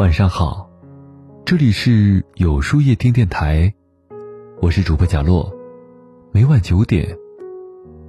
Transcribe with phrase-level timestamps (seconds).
[0.00, 0.70] 晚上好，
[1.44, 3.74] 这里是有书夜听电台，
[4.62, 5.52] 我是主播贾洛，
[6.32, 7.14] 每晚九点，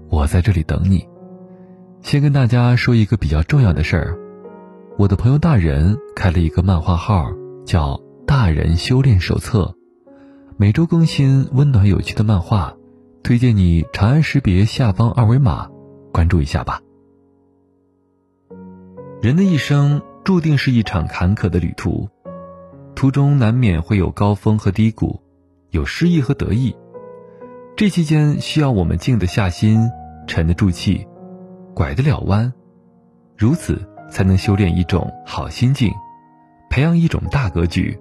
[0.10, 1.06] 我在这里等你。
[2.02, 4.18] 先跟大家说一个比较重要的事儿，
[4.98, 7.30] 我的朋友大人开了一个漫画号，
[7.66, 7.96] 叫
[8.26, 9.76] 《大人修炼手册》，
[10.56, 12.74] 每周更新温暖有趣的漫画，
[13.22, 15.70] 推荐你长按识别下方二维码
[16.14, 16.80] 关注一下吧。
[19.22, 20.02] 人的一生。
[20.24, 22.08] 注定是一场坎坷的旅途，
[22.94, 25.20] 途中难免会有高峰和低谷，
[25.72, 26.76] 有失意和得意。
[27.76, 29.90] 这期间需要我们静得下心，
[30.28, 31.08] 沉得住气，
[31.74, 32.54] 拐得了弯，
[33.36, 33.82] 如此
[34.12, 35.92] 才能修炼一种好心境，
[36.70, 37.98] 培养一种大格局，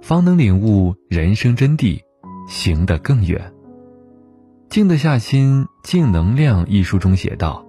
[0.00, 2.00] 方能领悟人生真谛，
[2.48, 3.52] 行得更远。
[4.70, 7.66] 静得下心，《静能量》一书中写道：“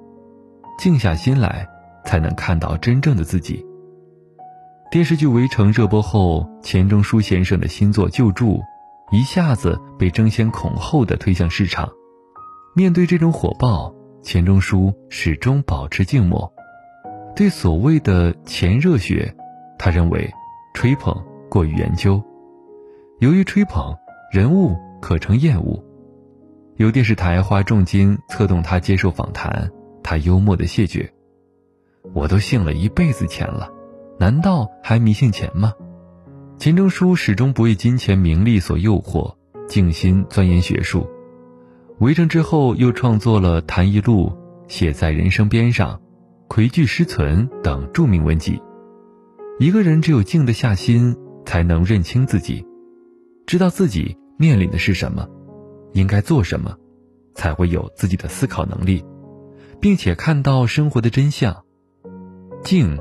[0.79, 1.67] 静下心来。”
[2.05, 3.65] 才能看到真正的自己。
[4.91, 8.57] 电视剧《围城》热播后，钱钟书先生的新作《救助》
[9.11, 11.89] 一下子被争先恐后的推向市场。
[12.75, 16.51] 面对这种火爆，钱钟书始终保持静默。
[17.35, 19.35] 对所谓的“钱热血”，
[19.77, 20.31] 他认为
[20.73, 21.13] 吹捧
[21.49, 22.23] 过于研究。
[23.19, 23.93] 由于吹捧，
[24.31, 25.83] 人物可成厌恶。
[26.77, 29.69] 有电视台花重金策动他接受访谈，
[30.03, 31.11] 他幽默的谢绝。
[32.13, 33.69] 我都信了一辈子钱了，
[34.17, 35.73] 难道还迷信钱吗？
[36.57, 39.35] 钱钟书始终不为金钱名利所诱惑，
[39.67, 41.09] 静心钻研学术。
[41.99, 44.29] 围城之后，又创作了《谈艺录》
[44.67, 45.93] 《写在人生边上》
[46.47, 48.61] 《魁句诗存》等著名文集。
[49.59, 52.65] 一个人只有静得下心，才能认清自己，
[53.45, 55.27] 知道自己面临的是什么，
[55.93, 56.75] 应该做什么，
[57.33, 59.03] 才会有自己的思考能力，
[59.79, 61.63] 并且看到生活的真相。
[62.63, 62.97] 静，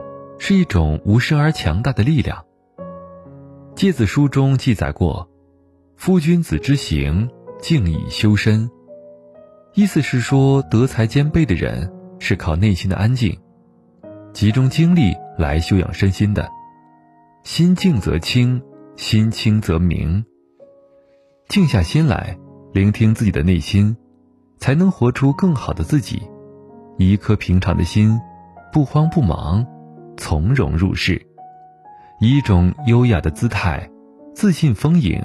[0.47, 2.45] 是一种无声而强大的力量。
[3.75, 5.30] 诫子书中记载过
[5.96, 7.30] ：“夫君子之行，
[7.63, 8.70] 静以修身。”
[9.73, 13.41] 意思是说，德才兼备的人是靠内心的安静，
[14.35, 16.46] 集中精力来修养身心的。
[17.42, 18.61] 心静则清，
[18.96, 20.27] 心清则明。
[21.48, 22.39] 静下心来，
[22.74, 23.96] 聆听自己的内心，
[24.58, 26.23] 才能活出更好的自己。
[26.98, 28.20] 一颗平常的心。
[28.74, 29.64] 不慌不忙，
[30.17, 31.20] 从容入世，
[32.20, 33.89] 以一种优雅的姿态，
[34.35, 35.20] 自信丰盈，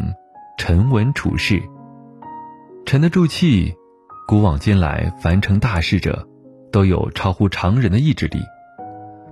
[0.58, 1.62] 沉稳处事，
[2.86, 3.74] 沉得住气。
[4.28, 6.28] 古往今来，凡成大事者，
[6.72, 8.40] 都有超乎常人的意志力。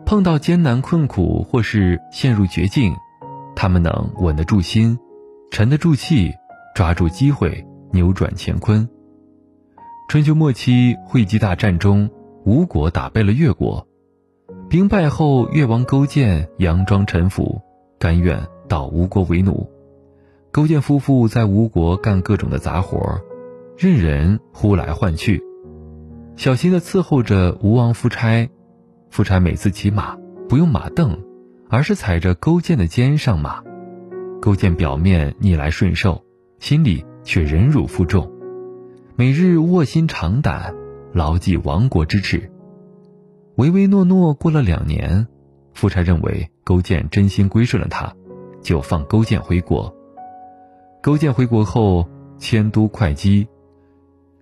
[0.06, 2.96] 碰到艰难困苦或是陷入绝境，
[3.56, 4.98] 他们能稳得住心，
[5.52, 6.34] 沉得住气，
[6.74, 8.90] 抓住机会，扭转乾坤。
[10.10, 12.10] 春秋末期，会稽大战中，
[12.44, 13.87] 吴国打败了越国。
[14.70, 17.62] 兵败后，越王勾践佯装臣服，
[17.98, 19.70] 甘愿到吴国为奴。
[20.52, 23.22] 勾践夫妇在吴国干各种的杂活，
[23.78, 25.42] 任人呼来唤去，
[26.36, 28.50] 小心地伺候着吴王夫差。
[29.10, 30.18] 夫差每次骑马
[30.50, 31.18] 不用马镫，
[31.70, 33.64] 而是踩着勾践的肩上马。
[34.42, 36.22] 勾践表面逆来顺受，
[36.60, 38.30] 心里却忍辱负重，
[39.16, 40.76] 每日卧薪尝胆，
[41.14, 42.52] 牢记亡国之耻。
[43.58, 45.28] 唯唯诺诺过了两年，
[45.74, 48.16] 夫差认为勾践真心归顺了他，
[48.62, 49.96] 就放勾践回国。
[51.02, 52.08] 勾践回国后
[52.38, 53.48] 迁都会稽，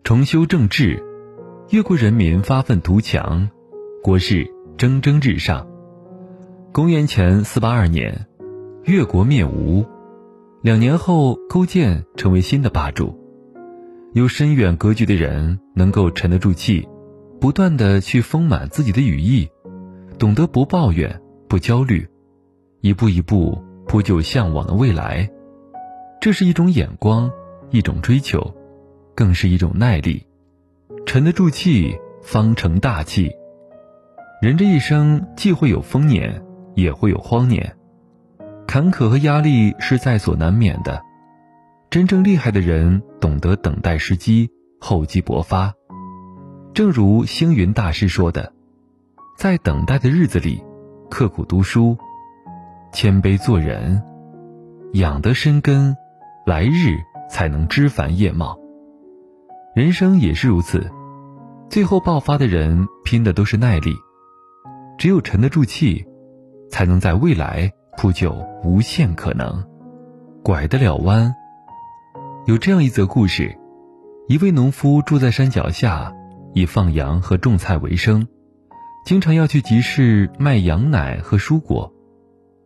[0.04, 1.02] 重修政治，
[1.70, 3.50] 越国人民发愤图强，
[4.04, 4.46] 国势
[4.78, 5.66] 蒸蒸日上。
[6.74, 8.28] 公元前四八二年，
[8.84, 9.86] 越国灭吴。
[10.62, 13.18] 两年后，勾践成为新的霸主。
[14.12, 16.86] 有深远格局的人，能够沉得住气。
[17.46, 19.48] 不断的去丰满自己的羽翼，
[20.18, 22.10] 懂得不抱怨、不焦虑，
[22.82, 25.30] 一步一步铺就向往的未来。
[26.20, 27.30] 这是一种眼光，
[27.70, 28.52] 一种追求，
[29.14, 30.26] 更是一种耐力。
[31.06, 33.32] 沉得住气，方成大器。
[34.42, 36.44] 人这一生既会有丰年，
[36.74, 37.76] 也会有荒年，
[38.66, 41.00] 坎坷和压力是在所难免的。
[41.92, 44.50] 真正厉害的人，懂得等待时机，
[44.80, 45.76] 厚积薄发。
[46.76, 48.52] 正如星云大师说的，
[49.38, 50.62] 在等待的日子里，
[51.10, 51.98] 刻苦读书，
[52.92, 54.04] 谦卑做人，
[54.92, 55.96] 养得深根，
[56.46, 56.98] 来日
[57.30, 58.60] 才能枝繁叶茂。
[59.74, 60.92] 人生也是如此，
[61.70, 63.96] 最后爆发的人拼的都是耐力，
[64.98, 66.06] 只有沉得住气，
[66.70, 68.36] 才能在未来铺就
[68.66, 69.64] 无限可能，
[70.44, 71.34] 拐得了弯。
[72.48, 73.58] 有这样一则故事：
[74.28, 76.14] 一位农夫住在山脚下。
[76.56, 78.26] 以放羊和种菜为生，
[79.06, 81.94] 经常要去集市卖羊奶和蔬果。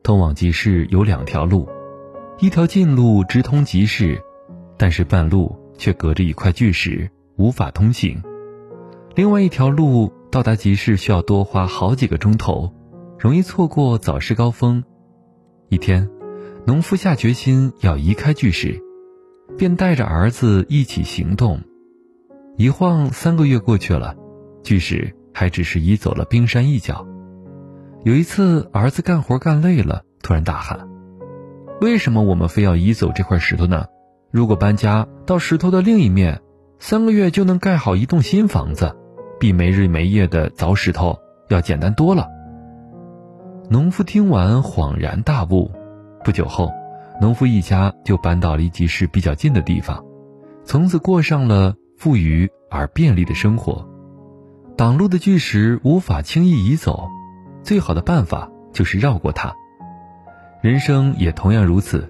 [0.04, 1.68] 通往集市有两条路，
[2.38, 4.22] 一条近路直通集市，
[4.78, 8.22] 但是半路却隔着一块巨石，无法通行；
[9.16, 12.72] 另外一条路到达集市需要多花好几个钟头，
[13.18, 14.84] 容易错过早市高峰。
[15.70, 16.08] 一天，
[16.64, 18.80] 农夫下决心要移开巨石，
[19.58, 21.60] 便带着儿子一起行动。
[22.60, 24.18] 一晃三个月过去了，
[24.64, 27.08] 巨石还只是移走了冰山一角。
[28.04, 30.90] 有一次，儿子干活干累了，突然大喊
[31.80, 33.86] ：“为什么我们非要移走这块石头呢？
[34.30, 36.42] 如果搬家到石头的另一面，
[36.80, 38.94] 三个月就能盖好一栋新房子，
[39.40, 41.18] 比没日没夜的凿石头
[41.48, 42.28] 要简单多了。”
[43.72, 45.72] 农夫听完恍然大悟。
[46.26, 46.74] 不久后，
[47.22, 50.04] 农夫一家就搬到离集市比较近的地方，
[50.66, 53.86] 从此过上了富裕而便利的生活。
[54.78, 57.10] 挡路的巨石无法轻易移走。
[57.62, 59.54] 最好的办法就是绕过它。
[60.62, 62.10] 人生也同样如此，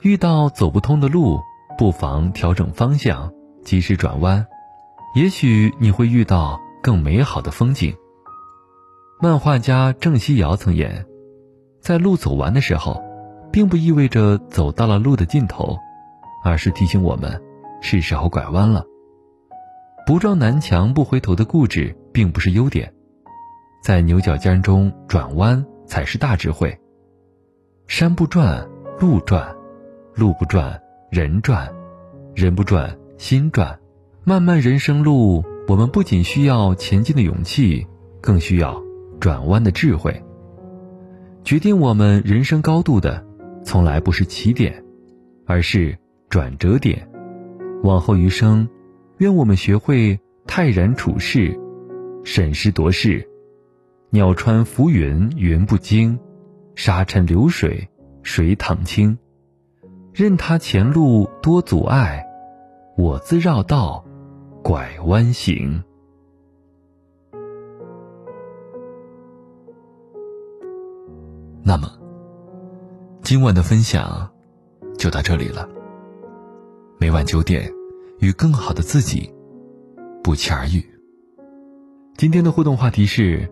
[0.00, 1.38] 遇到走不通的路，
[1.76, 3.30] 不妨调整方向，
[3.62, 4.46] 及时转弯，
[5.14, 7.94] 也许你会遇到更美好的风景。
[9.20, 11.04] 漫画家郑西尧曾言
[11.82, 13.02] ：“在路走完的时候，
[13.52, 15.76] 并不意味着走到了路的尽头，
[16.42, 17.38] 而是提醒我们，
[17.82, 18.82] 是时候拐弯了。
[20.10, 22.92] 不撞南墙不回头的固执，并不是优点。”
[23.80, 26.76] 在牛角尖中转弯才是大智慧。
[27.86, 28.68] 山不转
[28.98, 29.54] 路转，
[30.16, 30.76] 路不转
[31.12, 31.72] 人转，
[32.34, 33.78] 人不转心转。
[34.24, 37.86] 漫漫人生路，我们不仅需要前进的勇气，
[38.20, 38.82] 更需要
[39.20, 40.20] 转弯的智慧。
[41.44, 43.24] 决定我们人生高度的，
[43.62, 44.82] 从来不是起点，
[45.46, 45.96] 而是
[46.28, 47.08] 转折点。
[47.84, 48.68] 往后余生，
[49.20, 51.54] 愿我们学会泰然处世，
[52.24, 53.28] 审时度势。
[54.08, 56.18] 鸟穿浮云，云不惊；
[56.74, 57.86] 沙尘流水，
[58.22, 59.18] 水淌清。
[60.14, 62.24] 任他前路多阻碍，
[62.96, 64.02] 我自绕道
[64.62, 65.84] 拐弯行。
[71.62, 71.92] 那么，
[73.20, 74.32] 今晚的分享
[74.96, 75.68] 就到这里了。
[76.98, 77.70] 每晚九点，
[78.20, 79.32] 与更好的自己
[80.22, 80.84] 不期而遇。
[82.16, 83.50] 今天的互动话题是。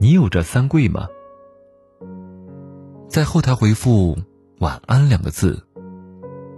[0.00, 1.06] 你有这三跪吗？
[3.08, 4.18] 在后台回复
[4.58, 5.62] “晚安”两个字，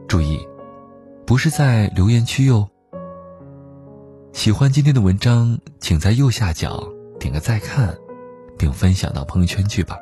[0.08, 0.40] 注意，
[1.26, 2.66] 不是在留言区哟。
[4.32, 6.82] 喜欢今天的文章，请在右下角
[7.20, 7.94] 点个再看，
[8.58, 9.98] 并分享到朋友圈去吧。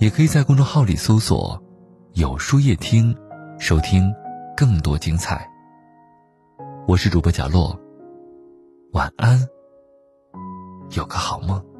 [0.00, 1.62] 也可以在公众号里搜索
[2.14, 3.16] “有书夜听”，
[3.60, 4.12] 收听
[4.56, 5.48] 更多精彩。
[6.88, 7.78] 我是主播贾洛，
[8.92, 9.38] 晚安，
[10.96, 11.71] 有个好梦。